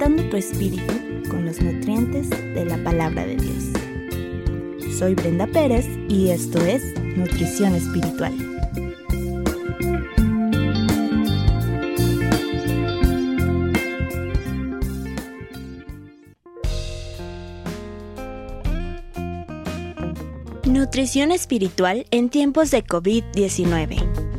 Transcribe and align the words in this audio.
alimentando 0.00 0.30
tu 0.30 0.36
espíritu 0.36 0.94
con 1.28 1.44
los 1.44 1.60
nutrientes 1.60 2.30
de 2.30 2.64
la 2.64 2.82
palabra 2.82 3.26
de 3.26 3.36
Dios. 3.36 3.64
Soy 4.98 5.14
Brenda 5.14 5.46
Pérez 5.46 5.86
y 6.08 6.30
esto 6.30 6.58
es 6.64 6.82
Nutrición 7.16 7.74
Espiritual. 7.74 8.32
Nutrición 20.64 21.30
espiritual 21.30 22.06
en 22.10 22.30
tiempos 22.30 22.70
de 22.70 22.84
COVID-19. 22.84 24.29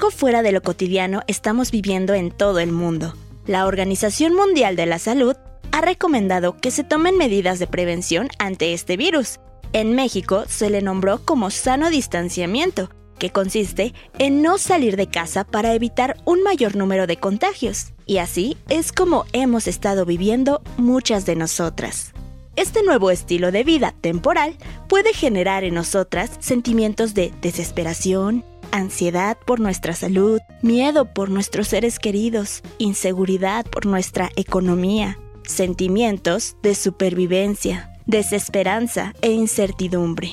Algo 0.00 0.12
fuera 0.12 0.40
de 0.40 0.50
lo 0.50 0.62
cotidiano 0.62 1.20
estamos 1.26 1.70
viviendo 1.70 2.14
en 2.14 2.30
todo 2.30 2.58
el 2.58 2.72
mundo. 2.72 3.12
La 3.44 3.66
Organización 3.66 4.34
Mundial 4.34 4.74
de 4.74 4.86
la 4.86 4.98
Salud 4.98 5.36
ha 5.72 5.82
recomendado 5.82 6.56
que 6.56 6.70
se 6.70 6.84
tomen 6.84 7.18
medidas 7.18 7.58
de 7.58 7.66
prevención 7.66 8.30
ante 8.38 8.72
este 8.72 8.96
virus. 8.96 9.40
En 9.74 9.94
México 9.94 10.44
se 10.48 10.70
le 10.70 10.80
nombró 10.80 11.22
como 11.26 11.50
sano 11.50 11.90
distanciamiento, 11.90 12.88
que 13.18 13.28
consiste 13.28 13.92
en 14.18 14.40
no 14.40 14.56
salir 14.56 14.96
de 14.96 15.10
casa 15.10 15.44
para 15.44 15.74
evitar 15.74 16.16
un 16.24 16.42
mayor 16.42 16.76
número 16.76 17.06
de 17.06 17.18
contagios. 17.18 17.92
Y 18.06 18.16
así 18.16 18.56
es 18.70 18.92
como 18.92 19.26
hemos 19.34 19.66
estado 19.66 20.06
viviendo 20.06 20.62
muchas 20.78 21.26
de 21.26 21.36
nosotras. 21.36 22.14
Este 22.56 22.82
nuevo 22.82 23.10
estilo 23.10 23.52
de 23.52 23.64
vida 23.64 23.94
temporal 24.00 24.56
puede 24.88 25.12
generar 25.12 25.62
en 25.62 25.74
nosotras 25.74 26.30
sentimientos 26.40 27.12
de 27.12 27.34
desesperación, 27.42 28.46
ansiedad 28.72 29.36
por 29.44 29.60
nuestra 29.60 29.94
salud, 29.94 30.40
miedo 30.62 31.06
por 31.06 31.30
nuestros 31.30 31.68
seres 31.68 31.98
queridos, 31.98 32.62
inseguridad 32.78 33.66
por 33.66 33.86
nuestra 33.86 34.30
economía, 34.36 35.18
sentimientos 35.44 36.56
de 36.62 36.74
supervivencia, 36.74 37.90
desesperanza 38.06 39.14
e 39.22 39.32
incertidumbre. 39.32 40.32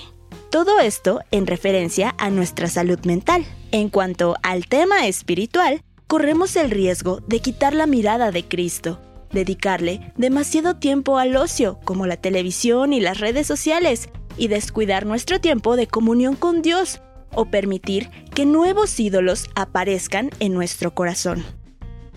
Todo 0.50 0.80
esto 0.80 1.20
en 1.32 1.46
referencia 1.46 2.16
a 2.18 2.30
nuestra 2.30 2.68
salud 2.68 3.00
mental. 3.06 3.46
En 3.72 3.90
cuanto 3.90 4.36
al 4.44 4.68
tema 4.68 5.08
espiritual, 5.08 5.82
corremos 6.08 6.56
el 6.56 6.72
riesgo 6.72 7.20
de 7.28 7.42
quitar 7.42 7.74
la 7.74 7.86
mirada 7.86 8.32
de 8.32 8.46
Cristo, 8.46 9.02
dedicarle 9.32 10.14
demasiado 10.16 10.78
tiempo 10.78 11.18
al 11.18 11.36
ocio, 11.36 11.80
como 11.84 12.08
la 12.08 12.18
televisión 12.18 12.94
y 12.94 13.02
las 13.02 13.20
redes 13.20 13.46
sociales, 13.46 14.10
y 14.38 14.48
descuidar 14.48 15.06
nuestro 15.06 15.42
tiempo 15.42 15.76
de 15.76 15.88
comunión 15.88 16.36
con 16.36 16.62
Dios, 16.62 17.02
o 17.34 17.46
permitir 17.46 18.10
que 18.34 18.46
nuevos 18.46 19.00
ídolos 19.00 19.50
aparezcan 19.56 20.30
en 20.40 20.54
nuestro 20.54 20.94
corazón. 20.94 21.44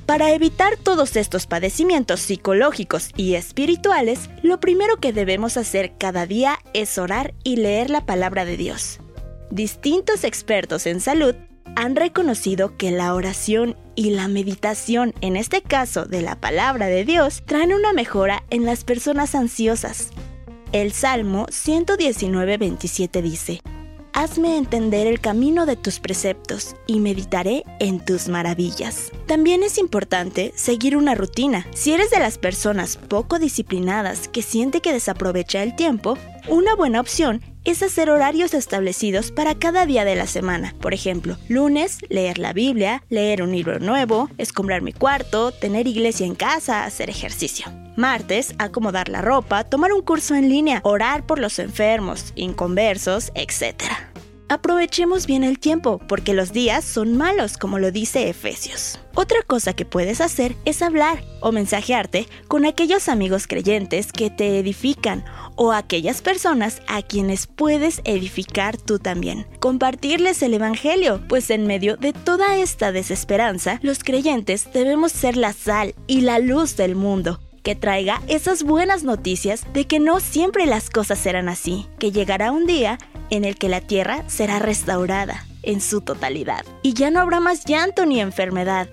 Para 0.07 0.33
evitar 0.33 0.77
todos 0.77 1.15
estos 1.15 1.47
padecimientos 1.47 2.21
psicológicos 2.21 3.11
y 3.17 3.35
espirituales, 3.35 4.29
lo 4.43 4.59
primero 4.59 4.97
que 4.97 5.13
debemos 5.13 5.57
hacer 5.57 5.93
cada 5.99 6.27
día 6.27 6.59
es 6.75 6.99
orar 6.99 7.33
y 7.45 7.57
leer 7.57 7.91
la 7.91 8.07
palabra 8.07 8.45
de 8.45 8.57
Dios. 8.57 8.99
Distintos 9.51 10.25
expertos 10.25 10.87
en 10.87 11.01
salud 11.01 11.37
han 11.77 11.95
reconocido 11.95 12.77
que 12.77 12.91
la 12.91 13.15
oración 13.15 13.77
y 13.95 14.11
la 14.11 14.29
meditación, 14.29 15.15
en 15.21 15.37
este 15.37 15.63
caso 15.63 16.07
de 16.07 16.23
la 16.23 16.41
palabra 16.41 16.87
de 16.87 17.05
Dios, 17.05 17.43
traen 17.47 17.73
una 17.73 17.93
mejora 17.93 18.43
en 18.51 18.65
las 18.65 18.83
personas 18.83 19.35
ansiosas. 19.35 20.11
El 20.73 20.93
Salmo 20.93 21.47
119.27 21.47 23.23
dice, 23.23 23.61
hazme 24.21 24.59
entender 24.59 25.07
el 25.07 25.19
camino 25.19 25.65
de 25.65 25.77
tus 25.77 25.99
preceptos 25.99 26.77
y 26.87 27.01
meditaré 27.01 27.65
en 27.79 28.05
tus 28.05 28.29
maravillas. 28.29 29.13
También 29.25 29.63
es 29.63 29.79
importante 29.79 30.53
seguir 30.57 30.99
una 30.99 31.15
rutina. 31.15 31.67
Si 31.73 31.95
eres 31.95 32.11
de 32.11 32.19
las 32.19 32.37
personas 32.37 32.99
poco 32.99 33.39
disciplinadas 33.39 34.29
que 34.29 34.43
siente 34.43 34.83
que 34.83 34.93
desaprovecha 34.93 35.63
el 35.63 35.75
tiempo, 35.75 36.19
una 36.49 36.75
buena 36.75 37.01
opción 37.01 37.41
es 37.65 37.83
hacer 37.83 38.11
horarios 38.11 38.53
establecidos 38.53 39.33
para 39.33 39.55
cada 39.55 39.87
día 39.87 40.05
de 40.05 40.17
la 40.17 40.27
semana. 40.27 40.75
Por 40.81 40.93
ejemplo, 40.93 41.39
lunes, 41.49 41.99
leer 42.11 42.39
la 42.39 42.53
Biblia, 42.53 43.03
leer 43.09 43.43
un 43.43 43.53
libro 43.53 43.79
nuevo, 43.79 44.29
escombrar 44.37 44.83
mi 44.83 44.93
cuarto, 44.93 45.53
tener 45.53 45.87
iglesia 45.87 46.27
en 46.27 46.35
casa, 46.35 46.85
hacer 46.85 47.09
ejercicio. 47.09 47.67
Martes, 47.97 48.55
acomodar 48.59 49.09
la 49.09 49.23
ropa, 49.23 49.65
tomar 49.65 49.93
un 49.93 50.03
curso 50.03 50.35
en 50.35 50.49
línea, 50.49 50.81
orar 50.85 51.27
por 51.27 51.39
los 51.39 51.59
enfermos, 51.59 52.33
inconversos, 52.35 53.31
etc. 53.35 54.10
Aprovechemos 54.51 55.29
bien 55.29 55.45
el 55.45 55.61
tiempo, 55.61 56.01
porque 56.09 56.35
los 56.35 56.53
días 56.53 56.85
son 56.85 57.17
malos, 57.17 57.57
como 57.57 57.79
lo 57.79 57.93
dice 57.93 58.29
Efesios. 58.29 58.99
Otra 59.15 59.45
cosa 59.47 59.75
que 59.75 59.85
puedes 59.85 60.21
hacer 60.21 60.57
es 60.65 60.83
hablar 60.83 61.23
o 61.41 61.53
mensajearte 61.53 62.27
con 62.49 62.65
aquellos 62.65 63.09
amigos 63.09 63.47
creyentes 63.47 64.11
que 64.11 64.29
te 64.29 64.59
edifican 64.59 65.25
o 65.55 65.71
aquellas 65.71 66.21
personas 66.21 66.83
a 66.89 67.03
quienes 67.03 67.47
puedes 67.47 68.01
edificar 68.03 68.77
tú 68.77 68.99
también. 68.99 69.47
Compartirles 69.61 70.43
el 70.43 70.55
Evangelio, 70.55 71.23
pues 71.29 71.49
en 71.51 71.69
medio 71.69 71.97
de 71.97 72.13
toda 72.13 72.57
esta 72.57 72.91
desesperanza, 72.91 73.79
los 73.83 74.03
creyentes 74.03 74.73
debemos 74.73 75.13
ser 75.13 75.37
la 75.37 75.53
sal 75.53 75.95
y 76.09 76.23
la 76.23 76.41
luz 76.41 76.75
del 76.77 76.97
mundo 76.97 77.39
que 77.63 77.75
traiga 77.75 78.23
esas 78.29 78.63
buenas 78.63 79.05
noticias 79.05 79.65
de 79.73 79.87
que 79.87 80.01
no 80.01 80.21
siempre 80.21 80.67
las 80.67 80.91
cosas 80.91 81.19
serán 81.19 81.49
así, 81.49 81.87
que 81.99 82.13
llegará 82.13 82.53
un 82.53 82.67
día 82.67 82.99
en 83.31 83.45
el 83.45 83.57
que 83.57 83.69
la 83.69 83.81
tierra 83.81 84.25
será 84.29 84.59
restaurada 84.59 85.47
en 85.63 85.81
su 85.81 86.01
totalidad 86.01 86.65
y 86.83 86.95
ya 86.95 87.11
no 87.11 87.21
habrá 87.21 87.41
más 87.41 87.65
llanto 87.65 88.07
ni 88.07 88.21
enfermedad. 88.21 88.89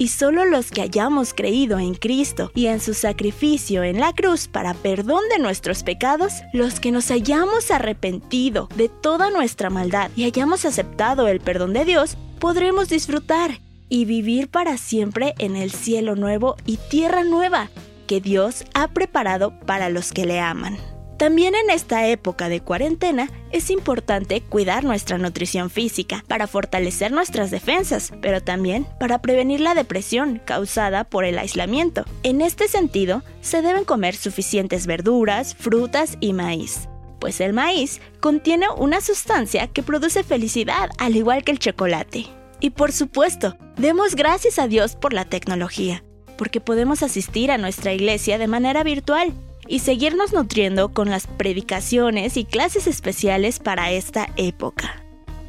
Y 0.00 0.08
solo 0.08 0.44
los 0.44 0.70
que 0.70 0.80
hayamos 0.80 1.34
creído 1.34 1.80
en 1.80 1.94
Cristo 1.94 2.52
y 2.54 2.66
en 2.66 2.78
su 2.78 2.94
sacrificio 2.94 3.82
en 3.82 3.98
la 3.98 4.12
cruz 4.12 4.46
para 4.46 4.72
perdón 4.74 5.22
de 5.28 5.40
nuestros 5.40 5.82
pecados, 5.82 6.34
los 6.52 6.78
que 6.78 6.92
nos 6.92 7.10
hayamos 7.10 7.72
arrepentido 7.72 8.68
de 8.76 8.88
toda 8.88 9.30
nuestra 9.30 9.70
maldad 9.70 10.12
y 10.14 10.24
hayamos 10.24 10.64
aceptado 10.64 11.26
el 11.26 11.40
perdón 11.40 11.72
de 11.72 11.84
Dios, 11.84 12.16
podremos 12.38 12.88
disfrutar 12.88 13.60
y 13.88 14.04
vivir 14.04 14.48
para 14.48 14.78
siempre 14.78 15.34
en 15.38 15.56
el 15.56 15.72
cielo 15.72 16.14
nuevo 16.14 16.56
y 16.64 16.76
tierra 16.76 17.24
nueva 17.24 17.68
que 18.08 18.20
Dios 18.20 18.64
ha 18.74 18.88
preparado 18.88 19.56
para 19.60 19.88
los 19.90 20.12
que 20.12 20.26
le 20.26 20.40
aman. 20.40 20.76
También 21.18 21.56
en 21.56 21.70
esta 21.70 22.06
época 22.06 22.48
de 22.48 22.60
cuarentena 22.60 23.28
es 23.50 23.70
importante 23.70 24.40
cuidar 24.40 24.84
nuestra 24.84 25.18
nutrición 25.18 25.68
física 25.68 26.24
para 26.28 26.46
fortalecer 26.46 27.10
nuestras 27.10 27.50
defensas, 27.50 28.12
pero 28.22 28.40
también 28.40 28.86
para 29.00 29.20
prevenir 29.20 29.60
la 29.60 29.74
depresión 29.74 30.40
causada 30.44 31.02
por 31.02 31.24
el 31.24 31.36
aislamiento. 31.38 32.04
En 32.22 32.40
este 32.40 32.68
sentido, 32.68 33.24
se 33.40 33.62
deben 33.62 33.84
comer 33.84 34.14
suficientes 34.14 34.86
verduras, 34.86 35.56
frutas 35.56 36.16
y 36.20 36.34
maíz, 36.34 36.88
pues 37.18 37.40
el 37.40 37.52
maíz 37.52 38.00
contiene 38.20 38.66
una 38.76 39.00
sustancia 39.00 39.66
que 39.66 39.82
produce 39.82 40.22
felicidad 40.22 40.88
al 40.98 41.16
igual 41.16 41.42
que 41.42 41.50
el 41.50 41.58
chocolate. 41.58 42.26
Y 42.60 42.70
por 42.70 42.92
supuesto, 42.92 43.56
demos 43.76 44.14
gracias 44.14 44.60
a 44.60 44.68
Dios 44.68 44.94
por 44.94 45.12
la 45.12 45.24
tecnología, 45.24 46.04
porque 46.38 46.60
podemos 46.62 47.02
asistir 47.02 47.50
a 47.50 47.58
nuestra 47.58 47.92
iglesia 47.92 48.38
de 48.38 48.46
manera 48.46 48.82
virtual 48.84 49.34
y 49.66 49.80
seguirnos 49.80 50.32
nutriendo 50.32 50.94
con 50.94 51.10
las 51.10 51.26
predicaciones 51.26 52.38
y 52.38 52.46
clases 52.46 52.86
especiales 52.86 53.58
para 53.58 53.90
esta 53.90 54.28
época. 54.36 55.02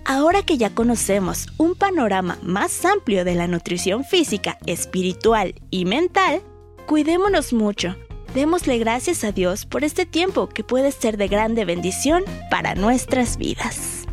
Ahora 0.04 0.42
que 0.42 0.58
ya 0.58 0.72
conocemos 0.72 1.48
un 1.58 1.76
panorama 1.76 2.38
más 2.42 2.84
amplio 2.84 3.24
de 3.24 3.36
la 3.36 3.48
nutrición 3.48 4.04
física, 4.04 4.58
espiritual 4.66 5.54
y 5.70 5.86
mental, 5.86 6.42
cuidémonos 6.88 7.54
mucho. 7.54 7.96
Démosle 8.34 8.78
gracias 8.80 9.24
a 9.24 9.32
Dios 9.32 9.66
por 9.66 9.84
este 9.84 10.06
tiempo 10.06 10.50
que 10.50 10.64
puede 10.64 10.92
ser 10.92 11.18
de 11.18 11.28
grande 11.28 11.64
bendición 11.64 12.24
para 12.50 12.76
nuestras 12.76 13.38
vidas. 13.38 14.06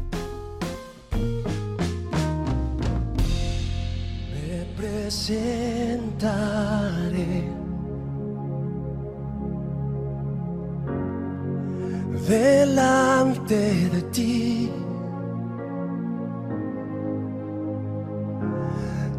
Delante 12.28 13.88
de 13.88 14.02
ti. 14.12 14.70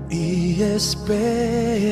Y 0.10 0.62
esperaré 0.62 1.88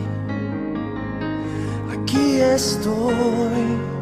Aquí 1.92 2.40
estoy 2.40 3.97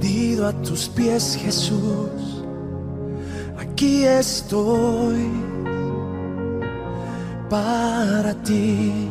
rendido 0.00 0.46
a 0.46 0.52
tus 0.62 0.88
pies, 0.88 1.36
Jesús. 1.40 2.42
Aquí 3.58 4.04
estoy 4.04 5.30
para 7.48 8.34
ti. 8.42 9.08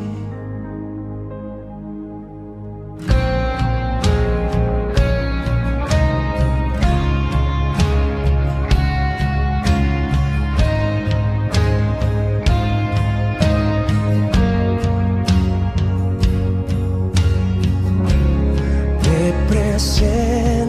te 19.99 20.68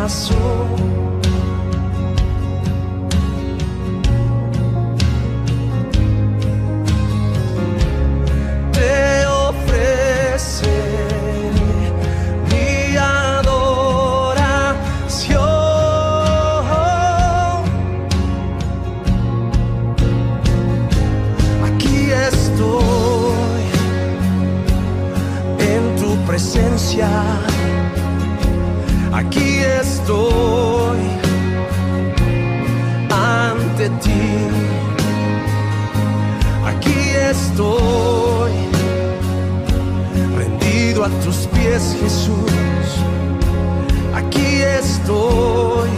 corazón. 0.00 1.19
Te 1.19 1.19
estoy 37.42 38.52
rendido 40.36 41.04
a 41.04 41.08
tus 41.24 41.46
pies, 41.48 41.96
Jesús. 42.00 42.86
Aquí 44.14 44.62
estoy 44.80 45.88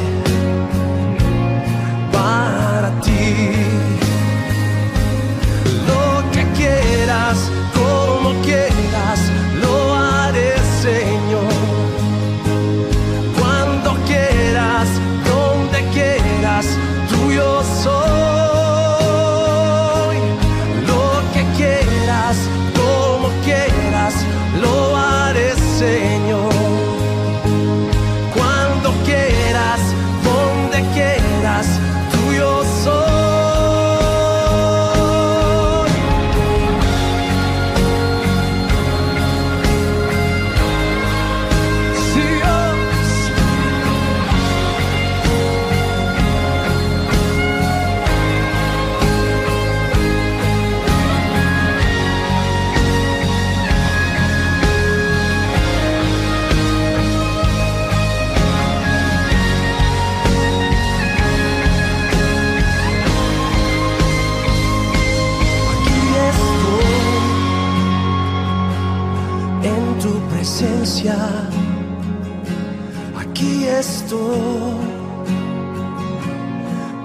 Aquí 73.18 73.64
estoy 73.66 74.76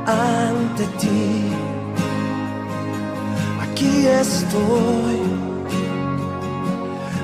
ante 0.06 0.86
ti. 1.00 1.52
Aquí 3.60 4.06
estoy 4.06 5.18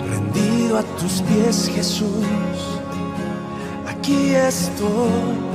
rendido 0.09 0.79
a 0.79 0.83
tus 0.97 1.21
pies, 1.21 1.69
Jesús. 1.75 2.25
Aquí 3.87 4.33
estoy 4.33 5.52